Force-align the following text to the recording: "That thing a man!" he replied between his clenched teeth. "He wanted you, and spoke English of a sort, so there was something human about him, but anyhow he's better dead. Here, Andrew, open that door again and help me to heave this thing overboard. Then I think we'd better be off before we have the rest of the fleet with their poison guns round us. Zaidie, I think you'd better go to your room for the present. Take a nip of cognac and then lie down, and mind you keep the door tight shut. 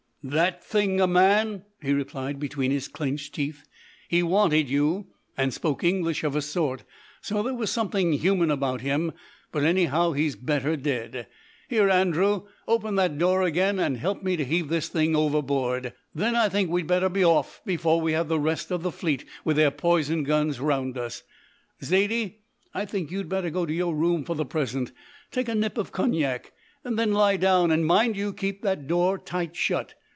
"That 0.23 0.63
thing 0.63 1.01
a 1.01 1.07
man!" 1.07 1.63
he 1.81 1.93
replied 1.93 2.39
between 2.39 2.69
his 2.69 2.87
clenched 2.87 3.33
teeth. 3.33 3.63
"He 4.07 4.21
wanted 4.21 4.69
you, 4.69 5.07
and 5.35 5.51
spoke 5.51 5.83
English 5.83 6.23
of 6.23 6.35
a 6.35 6.43
sort, 6.43 6.83
so 7.21 7.41
there 7.41 7.55
was 7.55 7.71
something 7.71 8.13
human 8.13 8.51
about 8.51 8.81
him, 8.81 9.13
but 9.51 9.63
anyhow 9.63 10.11
he's 10.11 10.35
better 10.35 10.75
dead. 10.75 11.25
Here, 11.69 11.89
Andrew, 11.89 12.43
open 12.67 12.97
that 12.97 13.17
door 13.17 13.41
again 13.41 13.79
and 13.79 13.97
help 13.97 14.21
me 14.21 14.37
to 14.37 14.45
heave 14.45 14.67
this 14.69 14.89
thing 14.89 15.15
overboard. 15.15 15.91
Then 16.13 16.35
I 16.35 16.49
think 16.49 16.69
we'd 16.69 16.85
better 16.85 17.09
be 17.09 17.25
off 17.25 17.59
before 17.65 17.99
we 17.99 18.11
have 18.11 18.27
the 18.27 18.37
rest 18.39 18.69
of 18.69 18.83
the 18.83 18.91
fleet 18.91 19.25
with 19.43 19.55
their 19.55 19.71
poison 19.71 20.23
guns 20.23 20.59
round 20.59 20.99
us. 20.99 21.23
Zaidie, 21.83 22.41
I 22.75 22.85
think 22.85 23.09
you'd 23.09 23.27
better 23.27 23.49
go 23.49 23.65
to 23.65 23.73
your 23.73 23.95
room 23.95 24.23
for 24.23 24.35
the 24.35 24.45
present. 24.45 24.91
Take 25.31 25.49
a 25.49 25.55
nip 25.55 25.79
of 25.79 25.91
cognac 25.91 26.51
and 26.83 26.99
then 26.99 27.11
lie 27.11 27.37
down, 27.37 27.71
and 27.71 27.87
mind 27.87 28.15
you 28.15 28.33
keep 28.33 28.61
the 28.61 28.75
door 28.75 29.17
tight 29.17 29.55
shut. 29.55 29.95